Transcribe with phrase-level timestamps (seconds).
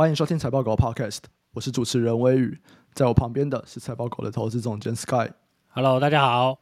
[0.00, 1.18] 欢迎收听财报狗 Podcast，
[1.52, 2.58] 我是主持人微宇，
[2.94, 5.28] 在我旁边的是财报狗的投资总监 Sky。
[5.68, 6.58] Hello，大家好。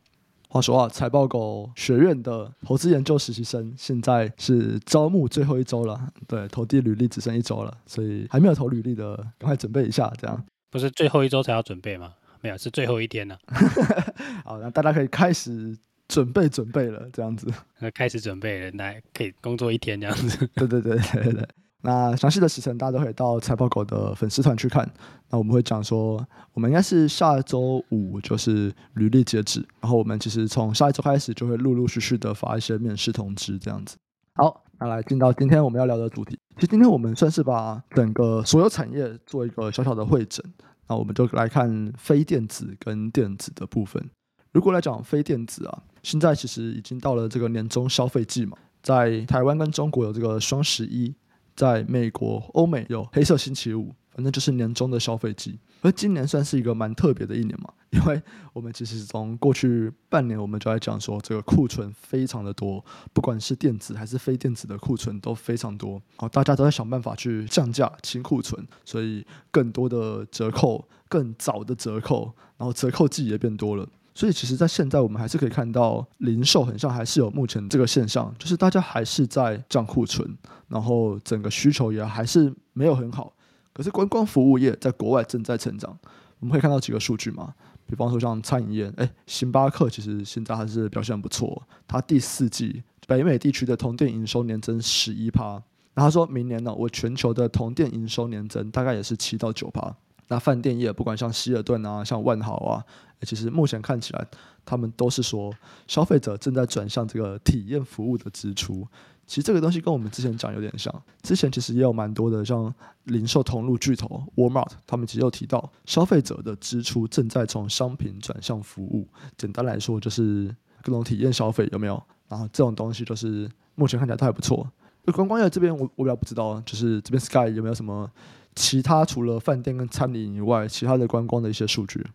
[0.48, 10.44] 话说啊，财报狗学院的投资研究实习生现在是招募最后一周了，对，投递履历只剩一周了，所以还没有投履历的，赶快准备一下，这样。
[10.68, 12.12] 不是最后一周才要准备吗？
[12.40, 13.54] 没有，是最后一天呢、啊。
[14.44, 15.78] 好，那大家可以开始
[16.08, 17.46] 准备准备了，这样子。
[17.78, 20.44] 那开始准备了，来可以工作一天这样子。
[20.56, 21.48] 对对对对对，对。
[21.82, 24.90] 那详细的时程大家都可以到财报狗的粉丝团去看。
[25.30, 33.96] 那我们会讲说，我们应该是下周五就是履历截止，然后我们其实从下一周开始就会陆陆续续的发一些面试通知，这样子。
[34.34, 36.36] 好，那来进到今天我们要聊的主题。
[36.56, 40.44] 其实今天我们算是把整个所有产业做一个小小的会诊。
[40.88, 44.04] 那我们就来看非电子跟电子的部分。
[44.50, 51.14] 如果来讲非电子啊，现在其实已经到了这个年终消费季嘛，在台湾跟中国有这个双十一。
[51.58, 55.58] 在美国、欧美有黑色星期五，反正就是年终的消费季。
[55.80, 66.00] 而今年算是一个蛮特别的一年嘛， 因为我们其实从过去半年，我们就在讲说，这个库存非常的多，不管是电子还是非电子的库存都非常多。
[66.14, 73.84] 好，大家都在想办法去降价清库存，所以更多的折扣、更早的折扣，然后折扣季也变多了。
[74.18, 80.28] 所以其实，在现在我们还是可以看到，零售很像还是有目前这个现象，就是大家还是在降库存，
[80.66, 83.32] 然后整个需求也还是没有很好。
[83.72, 85.96] 可是观光服务业在国外正在成长，
[86.40, 87.54] 我们可以看到几个数据嘛，
[87.86, 95.52] 比方说像餐饮业，哎，星巴克其实现在还是表现不错，它第四季北美地区的同店营收年增十一趴，
[95.94, 99.94] 然后他说明年呢，我全球的同店营收年增大概也是七到九趴。
[100.30, 102.84] 那饭店业不管像希尔顿啊，像万豪啊。
[103.22, 104.26] 其实目前看起来，
[104.64, 105.52] 他们都是说
[105.86, 108.86] 消费者正在转向这个体验服务的支出。
[109.26, 110.92] 其实这个东西跟我们之前讲有点像。
[111.22, 112.72] 之前其实也有蛮多的像
[113.04, 119.06] 零售通路巨头 Walmart，他们其实有提到消费者的支出正在从商品转向服务。
[119.36, 122.02] 简单来说就是各种体验消费有没有？
[122.28, 124.66] 然后这种东西就是目前看起来都还不错。
[125.12, 128.10] 观光业这边我我比较不知道，就是这边 Sky 有没有什么
[128.54, 132.06] 其他除了饭店跟餐饮以外，其他的观光的一些数据？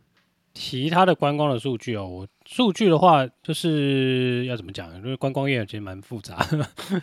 [0.53, 4.94] 其他的观光的数据哦，我数据的话就是要怎么讲？
[4.96, 6.46] 因为观光业其实蛮复杂，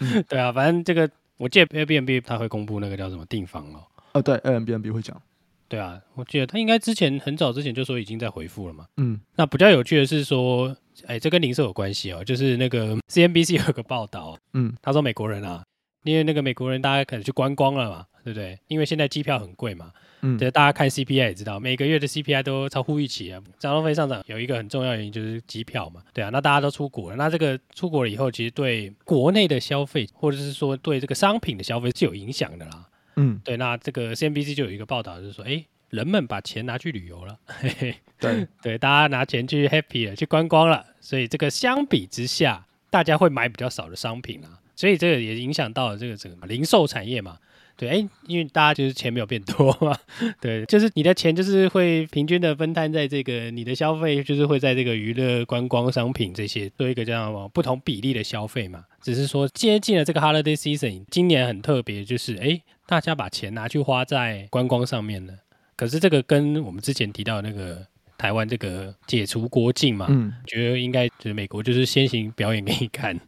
[0.00, 3.82] 嗯、 对啊，反正这个我记得 Airbnb 他会公布那个叫什么订房哦。
[4.12, 5.20] 哦，对，Airbnb 会讲。
[5.68, 8.86] 对啊，我记得他应该之前很早之前就说已经在回复了嘛。
[8.96, 15.62] 嗯，那比较有趣的是说，哎，这跟零售有关系哦，就是那个 CNBC 有个报道，嗯，他说美国人啊，
[16.04, 18.58] 因为那个美国人大家可能去观光了嘛，对不对？
[18.68, 19.92] 因为现在机票很贵嘛。
[20.22, 23.40] 嗯，对，大家看 CPI 也知道，每个月的 CPI 都超乎预期啊。
[23.58, 32.86] 交通费上涨有一个很重要原因就是机票嘛，对啊，那大家都出国了，那这个出国了以后，其实对国内的消费或者是说对这个商品的消费是有影响的啦。
[33.16, 47.36] 嗯，对，那这个 CNBC 就有一个报道，就是说，哎，人们把钱拿去旅游了，嘿嘿，对 对，大家拿钱去 happy 了，去观光了，所以这个相比之下，大家会买比较少的商品啊，所以这个也影响到了这个整个零售产业嘛。
[47.76, 49.94] 对，哎，因为大家就是钱没有变多嘛，
[50.40, 58.84] 对，就是你的钱就是会平均的分摊在这个你的消费，就是会在这个娱乐、观光、商品这些做一个这样不同比例的消费嘛。
[59.02, 65.34] 只是说接近了这个 holiday season，今年很特别，就是哎，大家把钱拿去花在观光上面了。
[65.76, 67.86] 可是这个跟我们之前提到那个
[68.18, 73.18] 台湾这个解除国境嘛，嗯，觉得应该就是美国就是先行表演给你看。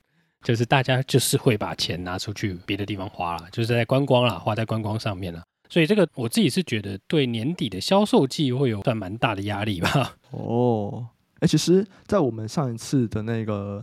[0.42, 5.42] 就是大家就是会把钱拿出去别的地方花了，就是在观光啦，花在观光上面了。
[5.68, 10.16] 所以这个我自己是觉得对年底的销售季会有算蛮大的压力吧。
[10.32, 11.06] 哦，
[11.40, 13.82] 哎，其实，在我们上一次的那个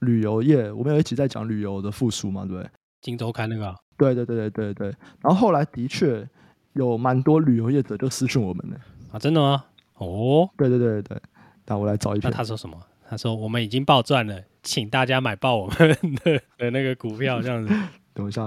[0.00, 2.70] 旅游业，我们有一起在讲旅游的复苏嘛，对不对？
[3.00, 3.74] 今周刊那个？
[3.96, 4.86] 对对对对对对。
[5.22, 6.28] 然后后来的确
[6.74, 8.76] 有蛮多旅游业者就私讯我们呢。
[9.12, 9.64] 啊，真的吗？
[9.94, 11.18] 哦，对对对对。
[11.66, 12.30] 那我来找一篇。
[12.30, 12.76] 那他说什么？
[13.10, 14.40] 他说我们已经爆赚了。
[14.62, 15.88] 请大家买爆我们
[16.22, 17.74] 的 的那个股票，这样子。
[18.14, 18.42] 等一下，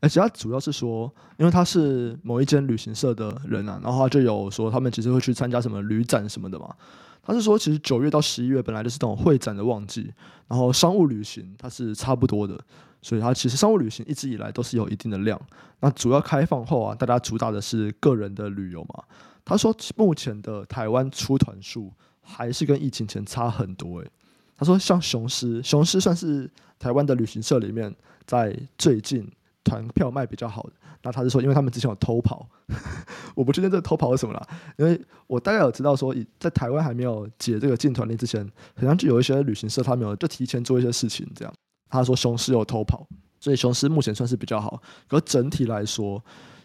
[0.00, 6.74] 而且他主要是说，因为他是某一间旅行社的人啊，然后他就有说他们其实会去参加什么旅展什么的嘛。
[7.22, 10.10] 他是说，其实九月到十一月本来就是这种会展的旺季，
[10.48, 12.58] 然后商务旅行它是差不多的，
[13.02, 15.40] 所以它其实商务旅行一直以来都是有一定的量。
[15.80, 19.02] 那主要开放后啊，大家主打的是个人的旅游嘛。
[19.44, 21.92] 他说，目前的台湾出团数
[22.22, 24.10] 还是跟疫情前差很多诶、
[24.56, 26.48] 他说：“像雄狮，雄狮算是
[26.78, 27.94] 台湾的旅行社里面，
[28.26, 29.28] 在最近
[29.64, 30.72] 团票卖比较好的。
[31.02, 32.48] 那他是说，因为他们之前有偷跑，
[33.34, 34.48] 我不确定这个偷跑是什么啦。
[34.76, 41.52] 因为我大概有知道说，在台湾还没有解这个禁团令之前，好像就有一些旅行社他们有就提前做一些事情这样。
[41.90, 43.04] 他说雄狮有偷跑，
[43.40, 44.80] 所以雄狮目前算是比较好。
[45.08, 46.22] 可整体来说，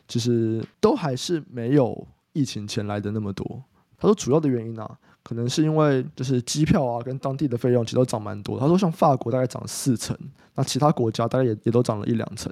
[0.07, 3.63] 其实都还是没有疫情前来的那么多。
[3.97, 8.57] 他说主要的原因啊，可能是因为就是机票啊跟当地的费用其实都涨蛮多。
[8.57, 10.17] 他说像法国大概涨四成，
[10.55, 12.49] 那其他国家大概也也都涨了一两成。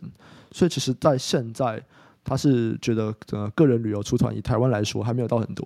[0.52, 1.82] 所以其实，在现在
[2.22, 5.66] 他是觉得呃个人旅游出团以台湾来说还没有到很多。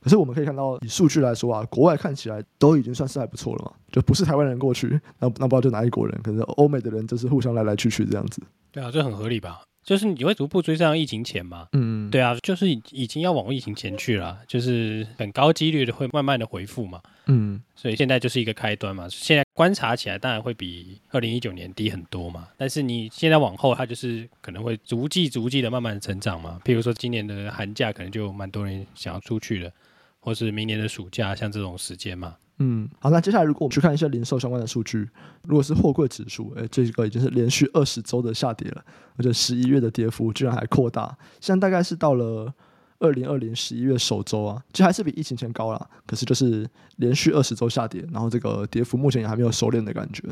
[0.00, 4.88] 可是我们可以看到，以数据来说啊，国外看起来都已经算是还不错了嘛，就不是台湾人过去，
[5.18, 8.40] 那那不知道就哪一国人，可是欧美的人就是互相来来去去这样子。
[8.72, 9.60] 对啊，这很合理吧？
[9.86, 11.68] 就是你会逐步追上疫情前嘛？
[11.72, 17.00] 嗯，对啊，就是已经要往疫情前去了，就是很高几率的会慢慢的回复嘛。
[17.26, 19.08] 嗯，所以现在就是一个开端嘛。
[19.08, 26.60] 现在观察起来当然会比二零一九年低很多嘛，但是你现在往后它就是可能会逐季逐季的慢慢的成长嘛。
[26.64, 29.72] 譬如说今年的寒假可能就蛮多人想要出去的。
[30.18, 32.34] 或是明年的暑假，像这种时间嘛。
[32.58, 35.08] 嗯，好，那接下来如果我们去看一些零售相关的数据，
[35.44, 38.82] 如果是货柜指数，诶，这个已经是连续二十周的下跌了，
[39.16, 42.50] 而且十一月的跌幅居然还扩大，现在大概是到了
[42.98, 46.66] 二零二零十一月首周啊，其实还是比疫情前高啦，可是就是
[46.96, 50.22] 连续二十周下跌，然后这个跌幅目前也还没有收敛的感觉，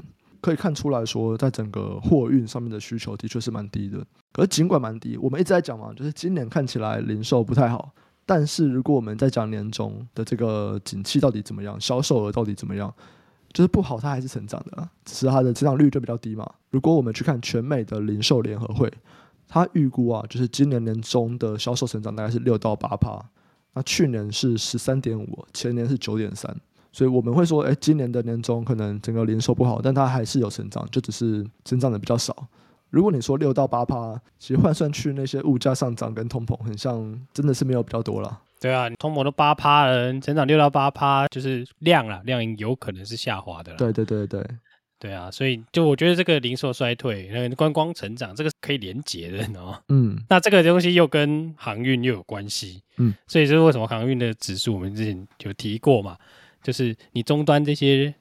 [0.41, 4.03] 可以看出来说，在整个货运上面的需求的确是蛮低的。
[4.33, 7.93] 可是尽管蛮低，我们一直在讲嘛，就是今年看起来零售不太好。
[8.27, 12.93] 但是如果我们在讲年中的这个景气到底怎么样，销售额到底怎么样，
[13.53, 16.51] 就是不好，它还是成长的，只是它的成长率就比较低嘛。
[16.71, 18.93] 如果我们去看全美的零售联合会，
[19.47, 23.23] 它预估啊，就是今年年中的销售成长大概是六到八趴，
[23.75, 26.57] 那去年是十三点五，前年是九点三，
[26.93, 32.49] 所以我们会说，哎，今年的年中可能整个零售不好，但它还是有成长，就只是增长的比较少。
[32.95, 38.41] 如果你说六到八趴，其实换算去那些物价上涨跟通膨，很像真的是没有比较多了。
[38.61, 43.79] 对啊，通膨都八趴了，成长六到八趴，就是量啦，量有可能是下滑的啦。
[43.79, 44.43] 对对对对，
[44.99, 49.81] 对啊，所以就我觉得这个零售衰退、那个观光成长，这个是可以连结的，你知道吗？
[49.89, 56.17] 嗯，那这个东西又跟航运又有关系，嗯，所以这是为什么航运的指数我们之前有提过嘛，
[56.63, 58.15] 就是你终端这些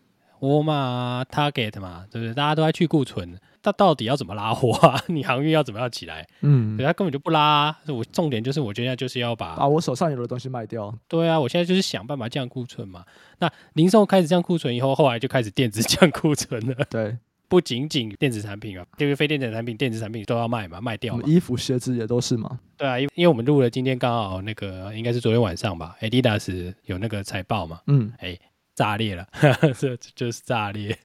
[0.44, 2.34] 沃尔玛啊、Target 嘛，对不对？
[2.34, 3.40] 大家都在去库存。
[3.62, 5.02] 它到底要怎么拉货啊？
[5.08, 6.28] 你航运要怎么样起来？
[6.42, 7.78] 嗯，对，它根本就不拉啊。
[7.88, 10.94] 我重点就是，我觉得就是要把把我手上有的东西卖掉。
[11.08, 13.06] 对啊，我现在就是想办法降库存嘛。
[13.40, 16.76] 那零售开始降库存以后，后来就开始电子降库存了。
[16.90, 17.18] 对，
[17.48, 21.24] 不仅仅电子产品啊，因为非电子产品、电子产品都要卖嘛，卖掉嘛。
[21.26, 22.60] 衣服、鞋子也都是嘛。
[22.76, 27.80] 对啊，因因为我们录了今天刚好那个应该是昨天晚上吧，Adidas 有那个财报嘛。
[27.88, 28.38] 嗯，哎，
[28.76, 29.28] 炸裂了，
[29.78, 30.98] 这就是炸裂。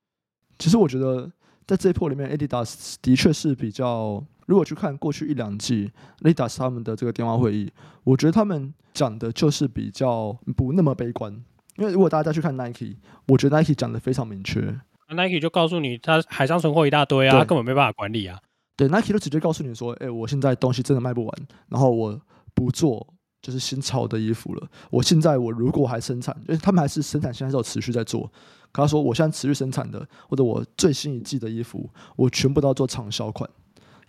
[0.58, 1.30] 其实我觉得。
[1.68, 4.24] 在这一波里面，Adidas 的确是比较。
[4.46, 5.92] 如果去看过去一两季
[6.22, 7.70] ，Adidas 他们的这个电话会议，
[8.04, 11.30] 我觉得他们讲的就是比较不那么悲观。
[11.76, 14.62] 因为如果大家再去看 Nike，我觉得 Nike 讲的非常明确。
[15.10, 18.40] Nike 就告诉你，他海上存货一大堆啊，根本没办法管理啊。
[18.74, 21.38] 对，Nike 都直接告诉你说，哎，我现在东西真的卖不完，
[21.68, 22.18] 然后我
[22.54, 23.06] 不做
[23.48, 24.68] 就是新潮的衣服了。
[24.90, 28.30] 我现在我如果还生产，因为他们还是生产，现在是有持续在做。
[28.70, 33.48] 可他说：“我现在持续生产的，或者我最新一季的衣服，我全部都要做畅销款，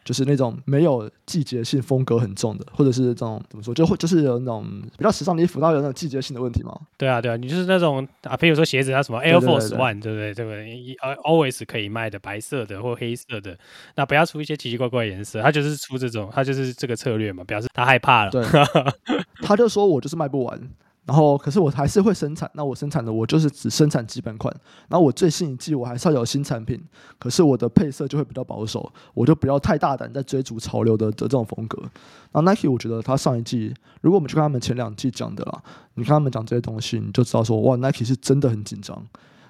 [0.03, 4.65] 就是那种没有季节性风格很重的，或者是这种怎么说，就会就是有那种
[4.97, 6.75] 比较时尚的衣服，它有那种季节性的问题吗？
[6.97, 10.33] 对啊，对啊，你就是那种啊，比如说鞋子，它什么 Air Force One，对不对？
[10.33, 13.57] 对不对？Always 可以卖的白色的或黑色的，
[13.95, 18.31] 那不要出一些奇奇怪怪的颜色，他就是出这种，他就是这个策略嘛，表示他害怕了。
[18.31, 18.43] 对，
[19.43, 20.59] 他就说我就是卖不完。”
[21.09, 22.47] 然后，可是我还是会生产。
[22.53, 24.55] 那我生产的，我就是只生产基本款。
[24.87, 26.79] 然后我最新一季我还是要有新产品，
[27.17, 31.81] 可是我的配色就会比较保守，我就不要太大胆在追逐潮流的的这种风格。
[32.33, 35.63] 那 Nike，我觉得他上一季，如果我们去看他们前两季讲的啦，
[35.95, 39.03] 你看他们讲这些东西，你就知道说，哇，Nike 是真的很紧张。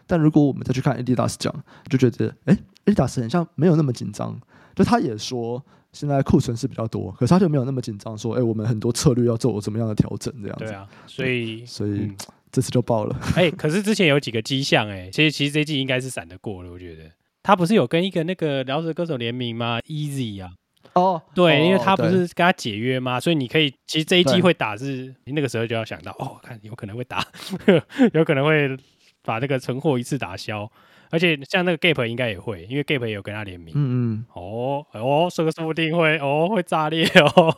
[0.09, 1.53] 但如果我们再去看 Adidas 讲，
[1.89, 4.37] 就觉得，哎，Adidas 很像没有那么紧张。
[4.75, 5.63] 就他也说。
[5.91, 10.65] 现在库存是比较多，可是他就没有那么紧张，说：“哎、欸，我们很多策略要做怎么样的调整？”这样子。
[10.65, 12.15] 对啊，所以所以、嗯、
[12.51, 13.19] 这次就爆了。
[13.35, 16.71] 哎、欸，可是之前有几个迹象，哎，其实其实这季应该是闪得过了。
[16.71, 17.09] 我觉得
[17.41, 20.51] 他不是有跟一个那个饶舌歌手联名吗？Easy 啊，
[20.93, 23.19] 哦，对，因为他不是跟他解约吗？
[23.19, 27.25] 所以你可以，其实这一季会打是，你那个时候就要想到，哦，看有可能会打，
[28.13, 28.77] 有可能会
[29.23, 30.71] 把那个存货一次打消。
[31.11, 33.73] 而且像那个 Gap 应该也会，因为 Gap 也有跟他联名。
[33.75, 34.25] 嗯嗯。
[34.33, 37.57] 哦哦，这个说不定会哦会炸裂哦。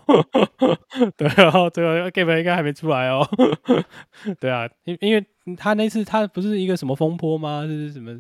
[1.18, 3.28] 对哦，这个 Gap 应该还没出来哦。
[4.40, 5.26] 对啊，因因为
[5.58, 7.66] 他那次他不是一个什么风波吗？
[7.68, 8.18] 是什么？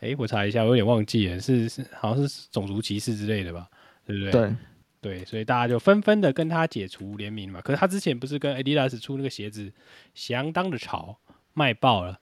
[0.00, 3.68] 哎，我查一下，我有点忘记了，是是好像是种族歧视之类的吧？
[4.06, 4.32] 对不对？
[4.32, 4.56] 对
[5.02, 7.60] 对，所以大家就纷纷的跟他解除联名嘛。
[7.60, 9.70] 可是他之前不是跟 Adidas 出那个鞋子，
[10.14, 11.18] 相当的潮，
[11.52, 12.18] 卖爆了。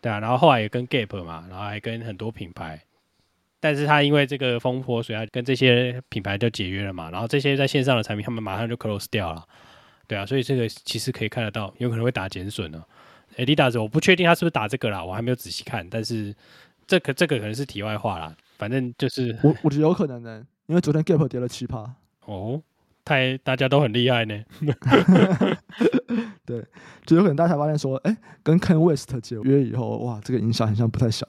[0.00, 2.80] 对啊，然后后来也跟 Gap 嘛，然后还跟很多品牌
[3.60, 7.10] 但是他因为这个风波，所以他跟这些品牌就解约了嘛。
[7.10, 9.44] 然后这些在线上的产品，他们马上就 close 掉了。
[10.06, 12.82] 对啊，所以这个其实可以看得到，有可能会打减损呢。
[13.36, 15.84] Adidas 我不确定他是不是打这个啦，我还没有仔细看。
[15.90, 16.34] 但是
[16.86, 21.92] 这个这个可能是题外话啦，反正就是我我觉得有可能呢，因为昨天 Gap 跌了七趴。
[22.26, 22.62] 哦，
[23.04, 24.44] 太大家都很厉害呢。
[26.48, 26.64] 对，
[27.04, 31.26] 就有可能大家发现说，哎，跟 Kanye West 解约以后，哇，这个影响好像不太小。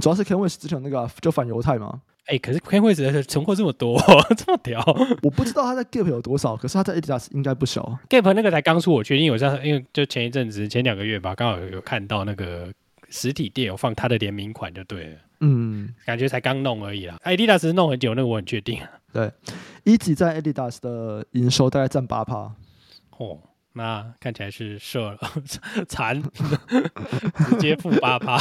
[0.00, 3.96] 主要是 Kanye West 之前那个就反犹太嘛，哎、欸，可是 Kanye West 的存货这么多，
[4.36, 4.82] 这么屌，
[5.22, 7.96] 我不知道他在 Gap 有多少，可是他在 Adidas 应该不小。
[8.08, 12.72] Gap 那个才刚出，我确定，我知道，因为就前一阵子前两个月吧，刚好有，有看到那个
[13.08, 17.16] 实体店有放他的联名款，就对了，嗯，感觉才刚弄而已啦。
[17.24, 18.82] Adidas 弄很久，那个我很确定。
[19.10, 19.32] 对
[19.84, 22.52] ，Yeezy 在 Adidas 的营收大概占八趴，
[23.16, 23.38] 哦。
[23.74, 25.18] 那看起来是射了
[25.86, 28.36] 惨，直接负八趴，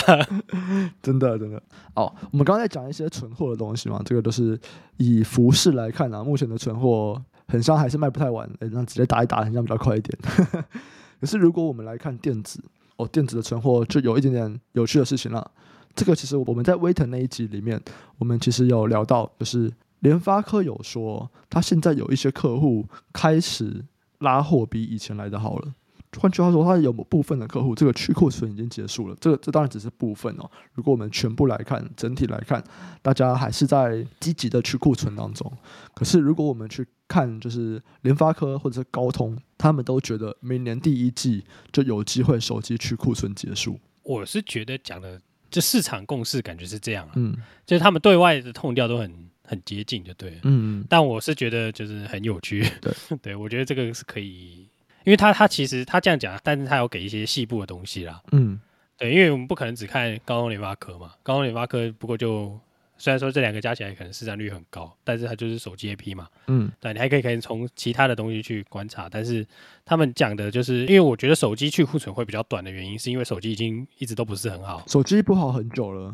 [1.03, 1.62] 真的真的。
[1.93, 4.60] 哦，我们刚才讲一些存货的东西嘛，这个都是
[4.96, 10.17] 以服饰来看啊，目前的存货很像还是卖不太完，哎，那直接打一打，很像比较快一点。
[11.22, 12.60] 可是如果我们来看电子，
[12.96, 15.51] 哦，电子的存货就有一点点有趣的事情了。
[15.93, 17.79] 这个其实我们在威腾那一集里面，
[18.17, 23.86] 我们其实有聊到，就是联发科有说，他现在有一些客户开始。
[24.19, 25.74] 拉货比以前来的好了。
[26.17, 29.15] 换句话说，它有部分的客户，这个去库存已经结束了。
[29.19, 30.50] 这个这当然只是部分哦。
[30.74, 32.63] 如果我们全部来看，整体来看，
[33.01, 35.51] 大家还是在积极的去库存当中。
[35.93, 41.43] 可是，如果我们去看，就是联发科或者是高通，他们都觉得明年第一季
[41.74, 43.77] 就有机会手机去库存结束。
[44.01, 45.21] 我是觉得讲的，
[45.51, 47.12] 这市场共识感觉是这样啊。
[47.15, 49.27] 嗯，就是他们对外的痛调都很。
[49.49, 54.67] 很接近就对了，嗯，但我是觉得就是很有趣， 对， 对我觉得这个是可以，
[55.05, 58.59] 因为他他其实他这样讲，但是他有给一些细部的东西啦，嗯，
[58.97, 62.59] 对，因为我们不可能只看高通联发科嘛，高通联发科不过就
[62.97, 69.45] 虽然说这两个加起来可能市占率很高，但是它就是手机 AP 嘛，嗯，对，你还可以可以从其他的东西去观察，但是
[69.85, 76.13] 他们讲的就是，因为我觉得手机去库存会比较短的原因，是因为手机已经一直都不是很好，手机不好很久了。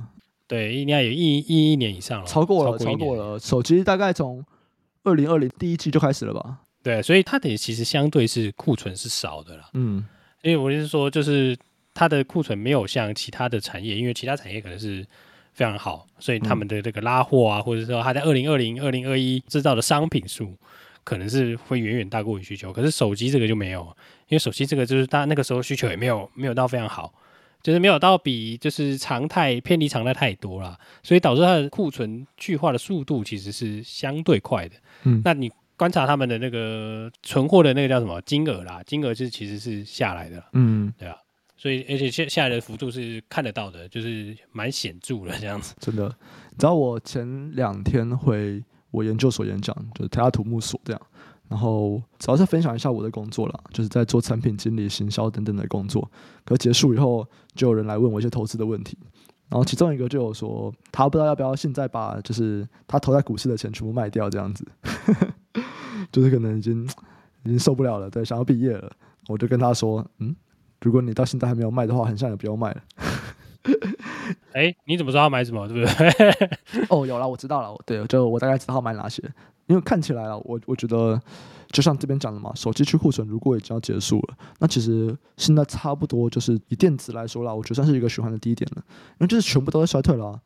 [0.53, 3.39] 对，应该有一一一年以上了，超过了，超过，了。
[3.39, 4.45] 手机大概从
[5.03, 6.59] 二零二零第一季就开始了吧？
[6.83, 9.63] 对，所以它得其实相对是库存是少的了。
[9.73, 10.05] 嗯，
[10.43, 11.57] 因为我是说，就是
[11.95, 15.03] 它的库存没有像其他的产业，因为其他产业可能是
[15.53, 20.55] 非常好，所以他们的这个拉货啊，嗯、或者说它在二零二零、二零二一制造的商品数，
[21.03, 22.71] 可能是会远远大过于需求。
[22.71, 23.81] 可是手机这个就没有，
[24.27, 27.11] 因为手机这个就是它那个时候需求也没有没有到非常好。
[27.63, 34.75] 就是没有到比就是常态偏离常态太多啦，所以导致它的库存去化的速度其实是相对快的。
[35.03, 40.43] 嗯，那你观察他们的那个存货的那个叫什么金额啦，金额是其实是下来的。
[40.51, 41.15] 嗯，对啊，
[41.55, 45.73] 所以而且下下来的幅度是看得到的，就是蛮显著的这样子。
[45.79, 46.05] 真的，
[46.51, 51.01] 你知道我前两天回我研究所演讲，就是台大土木所这样。
[51.53, 56.09] 然后主要是分享一下我的工作啦，就是在做产品经理、行销等等的工作。
[56.43, 58.97] 可结束以后，就有人来问我一些投资的问题。
[59.49, 64.65] 然后其中一个就有说，他不知道要不要现在把就是他投在股市的钱全部卖掉，这样子，
[66.11, 66.89] 就是可能已经
[67.43, 68.91] 已经受不了了，对，想要毕业了。
[69.27, 70.35] 我就跟他说，嗯，
[70.81, 72.81] 如果你到现在还没有卖的话，很像也不用卖了。
[74.53, 75.67] 哎，你怎么知道要买什么？
[75.67, 76.85] 对不对？
[76.89, 77.77] 哦，有了，我知道了。
[77.85, 79.21] 对，就我大概知道要买哪些。
[79.67, 81.19] 因为看起来了，我我觉得
[81.71, 90.39] 就像这边讲的嘛，手机去库存如果已经要结束了，那其实现在差不多就是以电子来说啦，我觉得算是一个循环的低点了，因为就是全部都在衰退了。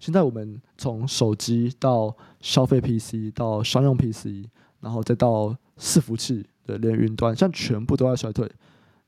[0.00, 4.48] 现在我们从手机到消费 PC 到商用 PC，
[4.80, 8.50] 然后再到伺服器的连云端，现在全部都在衰退。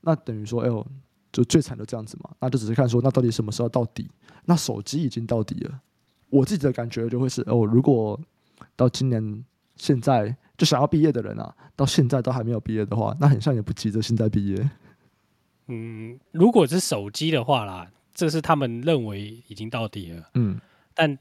[0.02, 0.86] 那等于说，哎呦，
[1.38, 4.10] 就最惨的这样子嘛，那就只是看说，那到底什么时候到底？
[4.44, 5.80] 那手机已经到底了，
[6.30, 8.18] 我自己的感觉就会是，哦，如果
[8.74, 9.44] 到今年
[9.76, 14.70] 现在就想要毕业的人啊，到现在都还没有毕业的话，那很像也不急着现在毕业。
[15.68, 20.28] 嗯，如果是手机的话啦，这是他们认为已经到底了。
[20.34, 20.60] 嗯，
[20.92, 21.16] 但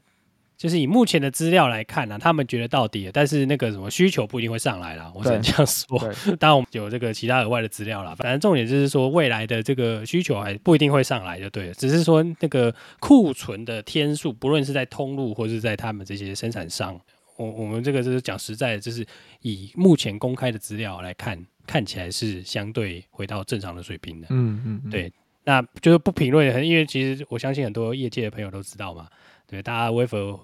[0.58, 5.10] 就是以目前的资料来看呢、啊，他们觉得到底了，但是那个什么需求不一定会上来啦。
[5.14, 5.96] 我只能这样说。
[6.40, 11.74] 当然我们有这个其他额外的资料啦，反正重点就是说未来的这个需求还不一定会上来，就对了。
[11.74, 17.00] 只是说那个库存的天数，不论是在通路或是在他们这些生产商。
[17.36, 19.06] 我我们这个就是讲实在的，就是
[19.42, 24.26] 以目前公开的资料来看，看起来是相对回到正常的水平的。
[24.30, 25.12] 嗯嗯，嗯对，
[25.44, 29.06] 那就是不评论，因为其实我相信很多业界的朋友都知道嘛。
[29.48, 30.38] 对，大家微服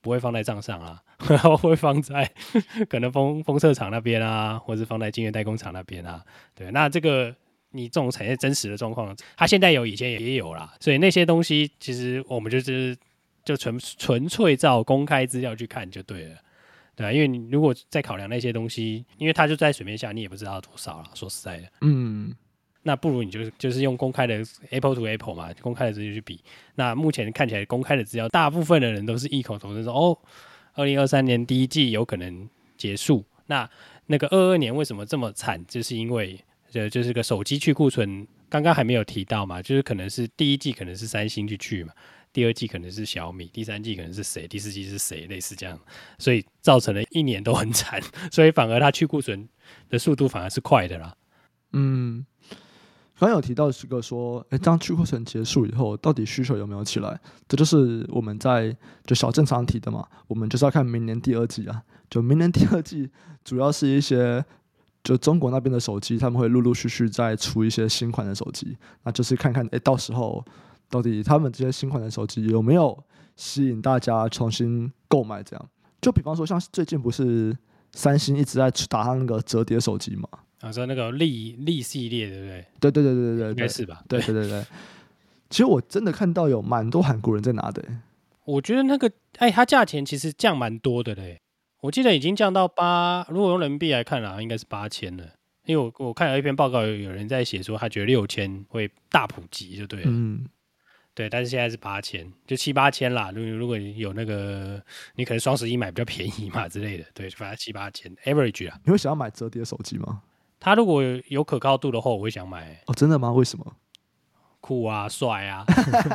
[0.00, 1.02] 不会放在账上啊，
[1.58, 2.32] 会放在
[2.88, 6.24] 可能封封测厂那边啊，或者是放在晶圆代工厂那边啊。
[6.54, 7.34] 对，那这个
[7.72, 10.72] 你这种产业真实的状况，它现在有，以前也也有啦。
[10.80, 12.96] 所以那些东西其实我们就是。
[13.46, 16.34] 就纯纯粹照公开资料去看就对了，
[16.96, 21.04] 对啊，因为你如果再考量那些东西，因为它就在水面下，你也不知道多少了。
[21.14, 22.34] 说实在的，嗯，
[22.86, 24.40] 那不如你就是就是用公开的
[24.70, 26.40] Apple to Apple 嘛，公开的资料去比。
[26.76, 30.16] 那目前看起来公开的资料，大部分的人都是异口同声说，哦，
[30.74, 33.24] 二零二三年第一季有可能结束。
[33.46, 33.68] 那
[34.06, 35.60] 那个二二年为什么这么惨？
[35.66, 36.38] 就是因为
[36.74, 41.92] 呃，就是个手机去库存，刚刚还没有提到嘛，就是可能是第一季可能是三星去去嘛。
[42.32, 45.76] 第二季可能是小米，第三季可能是谁，第四季是谁，类似这样，
[46.18, 48.00] 所以造成了一年都很惨，
[48.30, 49.48] 所以反而它去库存
[49.88, 51.16] 的速度反而是快的啦。
[51.72, 52.24] 嗯，
[53.18, 57.18] 刚有提到是个说，哎、当去库存结束以后，到底需求有没有起来？
[57.48, 63.10] 这就是我们在就小正常提的嘛，我们就是要看明年第二季啊，就明年第二季
[63.44, 64.44] 主要是一些
[65.02, 70.44] 就中国那边的手机，他们会陆陆续续再出一些新款的手机，那就是看看哎、到时候。
[70.88, 72.96] 到底他们这些新款的手机有没有
[73.34, 75.42] 吸引大家重新购买？
[75.42, 75.68] 这样，
[76.00, 77.58] 就比方说，像最近不是
[77.92, 80.28] 三星一直在打他那个折叠手机嘛？
[80.60, 82.66] 啊，说那个利利系列，对不对？
[82.80, 84.02] 对对对对对对，应该是吧？
[84.08, 84.64] 对对对对。
[85.50, 87.84] 其实我真的看到有蛮多韩国人在拿的。
[88.44, 91.40] 我觉得那个，哎，它价钱其实降蛮多的嘞。
[91.82, 95.24] 我记得已经降到八，如果用人民币来看啊，应该是八千了。
[95.66, 100.06] 因为我我看了一篇报告，有有人在写说，他觉得六千会大普及，就对了。
[100.08, 100.46] 嗯。
[101.14, 103.30] 对，但是现在是八千，就七八千啦。
[103.34, 104.82] 如如果你有那个，
[105.14, 107.04] 你可能双十一买比较便宜嘛之类的。
[107.14, 108.78] 对，反正七八千，average 啊。
[108.84, 110.20] 你会想要买折叠手机吗？
[110.58, 112.82] 它如果有可靠度的话，我会想买。
[112.86, 113.32] 哦，真的吗？
[113.32, 113.64] 为什么？
[114.60, 115.64] 酷啊，帅啊！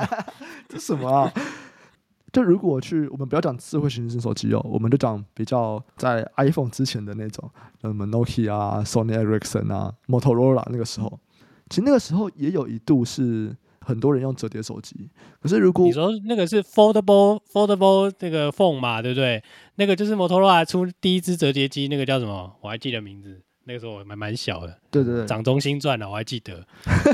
[0.67, 1.31] 这什么啊？
[2.33, 7.49] 就如果去，我们不要讲智慧型手机哦，我们就讲比较在 iPhone 之前的那种，
[7.81, 11.19] 什么 Nokia 啊、Sony Ericsson 啊、Motorola 那个时候，
[11.69, 13.55] 其实那个时候也有一度是。
[13.83, 15.09] 很多人用折叠手机，
[15.41, 19.43] 可是如果你说那个是 foldable foldable 那个 phone 嘛，对不对？
[19.77, 22.55] 那个就是 Motorola 出第一支折叠机，那个叫什么？
[22.61, 23.41] 我还记得名字。
[23.63, 26.65] 那个时候我蛮蛮小的，对对对，掌中心转了，我还记得。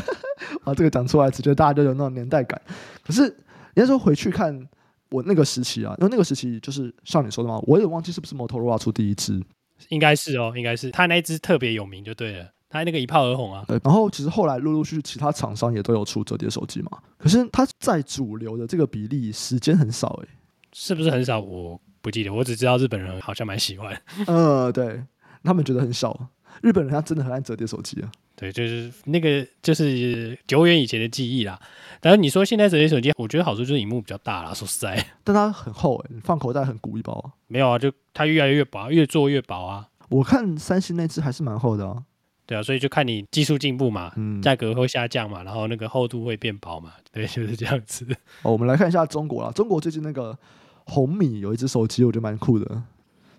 [0.64, 2.62] 啊，这个讲出来，只觉得大家都有那种年代感。
[3.04, 3.28] 可是
[3.76, 4.68] 你要说回去看
[5.10, 9.42] 我那个时期啊，因为那个时期就是像你说的嘛，我也忘记是不是摩托罗拉出第一支，
[9.90, 12.52] 应该是哦，应该是他那一支特别有名就对了。
[12.70, 20.28] 他那个一炮而红啊，对，然后其实后来陆陆续续其他厂商也都有出折叠手机嘛，可是它在主流的这个比例时间很少哎，
[20.74, 21.40] 是不是很少？
[21.40, 25.02] 我不记得，我只知道日本人好像蛮喜欢，呃，对，
[25.44, 26.30] 他们觉得很少，
[26.62, 31.60] 日本人他真的很爱折叠手机啊，对，就是那个就是久远以前的记忆啦。
[32.00, 39.88] 但是你说现在折叠手机，我觉得好处就是荧幕比较大啦，说实在，但它很厚哎，你放口袋很鼓一包啊，没有啊，就它越来越薄，越做越薄啊。
[40.10, 42.04] 我看三星那只还是蛮厚的啊。
[42.46, 48.08] 对啊，所以就看你技术进步嘛，嗯，价格会下降嘛，然后那个厚度会变薄嘛，对，就是这样子。
[48.42, 50.38] 哦，我们来看一下中国啦，中国最近那个
[50.86, 52.84] 红米有一只手机，我觉得蛮酷的，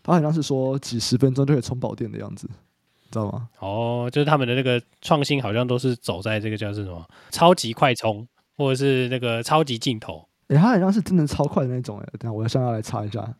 [0.02, 2.46] 它好像是说几十分钟就可以充饱电的样子，
[3.10, 3.48] 知道吗？
[3.58, 10.28] 哦，就是他们的那个创新好像都是走在这个叫是什么超级快充，或者是那个超级镜头。
[10.48, 13.34] 诶，它好像是真的超快的那种诶，等下我要上要来查一下。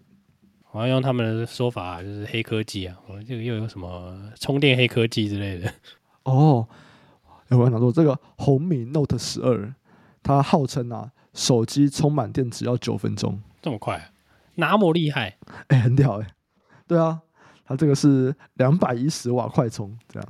[0.71, 5.73] 好像用他们的说法就是黑科技啊，我这个又有什么充电黑科技之类的
[6.25, 6.69] 哦。
[7.49, 9.75] 我想说这个红米 Note 十二，
[10.23, 14.13] 它号称啊，手机充满电只要九分钟，这么快，
[14.57, 15.39] 那么厉害？
[15.69, 16.33] 哎、欸，很屌哎、欸。
[16.87, 17.23] 对啊，
[17.69, 20.29] 它这个是两百一十瓦快充，这样。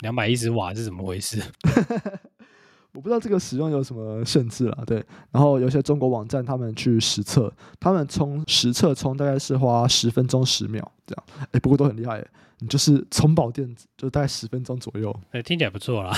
[0.00, 1.42] 两百一十瓦是怎么回事？
[2.92, 5.04] 我不知道这个使用有什么限制了，对。
[5.30, 12.24] 然后有些中国网站他们去实测，他们充实测充大概是花十分钟十秒这样，哎，不过都很厉害，
[12.60, 16.16] 你就是充饱电就大概十分钟左右，哎，听起来不错啦，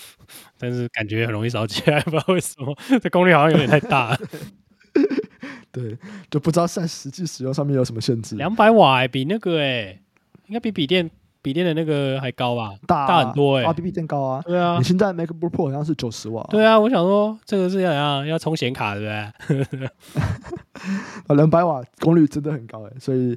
[0.58, 4.16] 但是感觉很容易烧起来，不知道为什么，这功率好像有点太大，
[5.72, 5.96] 对，
[6.30, 8.36] 就不知道在实际使用上面有什么限制。
[8.36, 10.00] 两百瓦比那个哎，
[10.50, 11.10] 应该比笔电。
[11.42, 14.42] 笔电的那个还高吧，大大很多哎、欸，比笔电高啊。
[14.44, 16.46] 对啊，你现在 MacBook Pro 好像是九十瓦。
[16.50, 18.26] 对啊，我想说这个是要怎样？
[18.26, 19.02] 要充显卡对
[19.64, 19.86] 不对？
[21.28, 23.34] 啊，两百瓦功率真的很高哎、欸，所以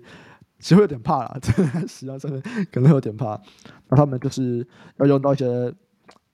[0.60, 3.40] 其实有点怕啦， 真的使用上面可能有点怕。
[3.88, 5.74] 那他们就是要用到一些，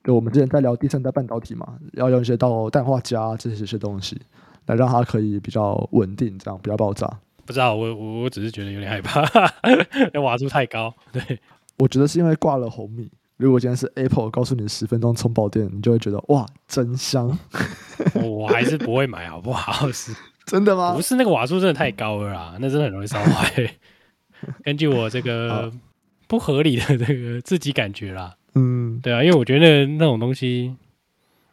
[0.02, 4.20] 就我们之前在聊第三代半导体嘛，要用一些到氮化镓这些些东西，
[4.66, 7.08] 来让它可以比较稳定，这样不要爆炸。
[7.50, 9.22] 不知道，我我我只是觉得有点害怕，
[10.14, 11.40] 那瓦数太高，对。
[11.78, 13.10] 我觉得是因为挂了红米。
[13.38, 17.36] 如果今天是 Apple 告诉你十分钟充饱电，你就会觉得哇，真香。
[18.14, 19.90] 我还是不会买，好不好？
[19.90, 20.14] 是
[20.46, 20.94] 真的吗？
[20.94, 23.74] 不是那个瓦数真的太高了啦，那真的很容易烧坏。
[24.62, 25.72] 根据我这个
[26.28, 30.76] 不合理的这个自己感觉啦，嗯，对啊，因为我觉得那种东西，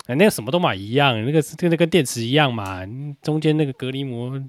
[0.05, 2.81] 哎，那个什么都买一样，那个跟那跟电池一样嘛，
[3.21, 4.39] 中间那个隔离膜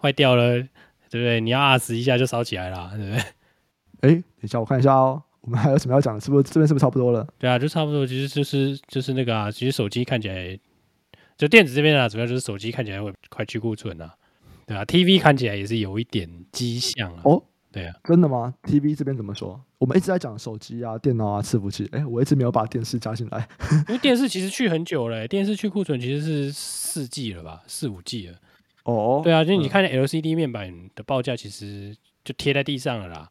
[0.00, 0.64] 坏掉了，
[1.10, 1.40] 对不对？
[1.40, 3.20] 你要二十一下就烧起来了，对不对？
[4.00, 6.20] 哎，等一下我看一下哦，我们还有什么要讲的？
[6.20, 7.26] 是不是这边是不是差不多了？
[7.38, 10.58] 对啊，就差不多，其实就是就是那个啊，其实手机看起来，
[11.36, 14.14] 就电子这边啊，主要就是手机看起来会快去库存啊，
[14.66, 17.20] 对啊，TV 看起来也是有一点迹象啊。
[17.24, 17.42] 哦。
[17.72, 19.60] 对啊，真的吗？TV 这边怎么说？
[19.78, 21.88] 我们一直在讲手机啊、电脑啊、伺服器。
[21.90, 23.48] 哎，我一直没有把电视加进来，
[23.88, 28.38] 因为电视其实去很久了，电视去库存其实是四季了吧，四五季了。
[28.84, 33.28] 哦，对啊，就你看 LCD 面板的报价，其实就贴在地上了啦，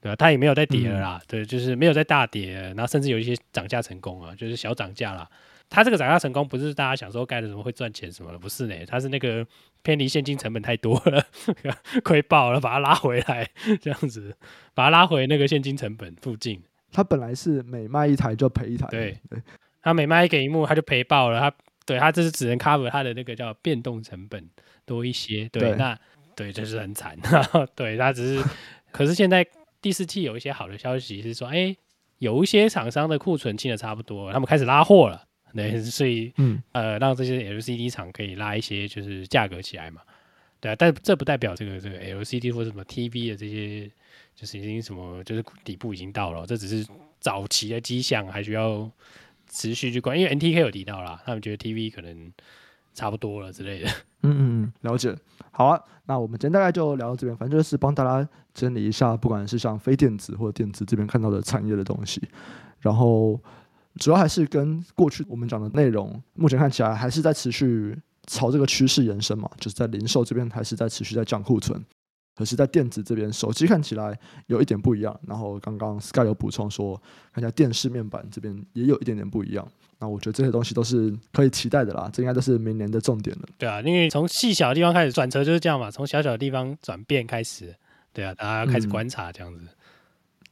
[0.00, 0.16] 对吧、啊？
[0.16, 5.28] 它也没有再跌了啦，嗯、对，就是没有再大跌，然后甚至有一些涨价成功啊，就是小涨价啦。
[5.68, 9.46] 它这个涨价成功不是大家想说盖的什么会赚钱什么的，不是呢，它是那个
[9.82, 11.24] 偏离现金成本太多了，
[12.02, 13.48] 亏爆了，把它拉回来，
[13.80, 14.34] 这样子，
[14.74, 16.60] 把它拉回那个现金成本附近。
[16.90, 19.16] 它本来是每卖一台就赔一台，对，
[19.80, 21.38] 它每卖一个萤幕，它就赔爆了。
[21.38, 21.54] 它
[21.90, 24.48] 对它这是只能 cover 它的那个叫变动成本
[24.84, 25.98] 多一些，对，对那
[26.36, 27.18] 对就是很惨，
[27.74, 28.44] 对，它只是，
[28.92, 29.44] 可是现在
[29.82, 31.76] 第四季有一些好的消息是说，哎、欸，
[32.18, 35.26] 有一些厂商的库存清的差不多，他们开始拉货了。
[35.52, 40.00] 对，所以，嗯，呃，让这些 LCD 厂可以拉一些，就是价格起来嘛，
[40.60, 43.90] 对啊，但这不代表这个这个 LCD 或者什么 TV 的这些，
[44.36, 46.86] 就是已经什么，就是底部已经到了，这只是
[47.18, 48.88] 早期的迹象，还需要
[49.50, 50.18] 持续去关。
[50.18, 52.32] 因为 NTK 有提到啦，他们觉得 TV 可能
[52.94, 53.90] 差不多了之类的。
[54.22, 55.14] 嗯嗯嗯，了解。
[55.50, 62.22] 好啊，那我们今天大概就聊到这边，反正就是帮大家整理一下，不管是像非电子或者电子这边看到的产业的东西，
[62.78, 63.38] 然后。
[63.98, 71.84] 主要还是跟过去我们讲的内容，目前看起来还是在持续朝这个趋势延伸嘛，就是在零售这边还是在持续在降库存，
[72.40, 75.14] 可是，在电子这边，手机看起来有一点不一样。
[75.28, 76.96] 然后刚刚 Sky 有补充说，
[77.34, 79.68] 看一下电视面板这边也有一点点不一样。
[79.98, 83.48] 那我觉得这些东西都是可以期待的啦，这应该都是明年的重点了。
[83.58, 87.76] 对啊，因为从细小的地方开始转折就是这样嘛，从小小的地方转变开始，
[88.14, 89.68] 对啊，大家要开始观察这样子，嗯、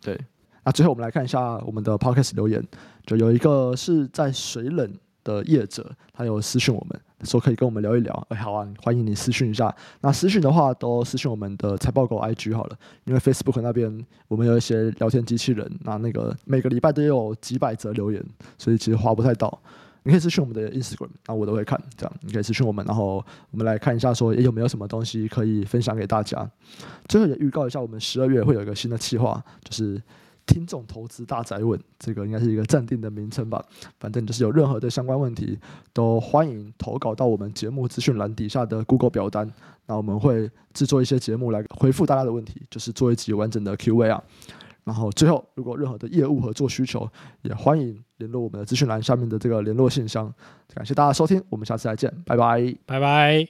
[0.03, 0.21] 对。
[0.65, 2.63] 那最后我们来看一下我们的 Podcast 留言，
[3.07, 8.27] 就有一个是在水冷的业者，他有私讯我们说可以跟我们聊一聊。
[8.31, 9.75] 哎，好啊，欢迎你私讯一下。
[10.01, 18.25] 那私讯的话都私讯我们的财报狗 IG 好了，因为 Facebook 那边我们有一些聊天机器人，那那个每个礼拜都有几百则留言，
[18.57, 19.61] 所以其实划不太到。
[20.05, 21.79] 你可以私讯我们的 Instagram，那我都会看。
[21.97, 26.49] 这样你可以私讯我们，然后我们来看一下说，说有没有什么东西可以分享给大家。
[27.09, 30.01] 最后也预告一下，我们十二月会有一个新的计划，就是。
[30.49, 33.65] 听众投资大宅问，这个应该是一个暂定的名称吧。
[34.01, 35.57] 反正就是有任何的相关问题，
[35.93, 39.49] 都欢迎投稿到我们节目资讯栏底下的 Google 表单。
[39.87, 44.23] 那我们会制作一些节目来回复大家的问题，就是做一集完整的 Q&A 啊。
[44.85, 47.07] 然后最后，如果任何的业务合作需求，
[47.43, 50.33] 也欢迎联络我们的资讯栏下面的这个联络信箱。
[50.73, 53.47] 感谢大家收听，我们下次再见，拜拜，拜拜。